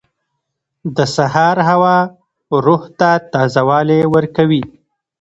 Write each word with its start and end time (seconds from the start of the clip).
•د 0.95 0.99
سهار 1.15 1.57
هوا 1.69 1.97
روح 2.65 2.83
ته 2.99 3.09
تازه 3.33 3.61
والی 3.69 3.99
ورکوي. 4.15 4.63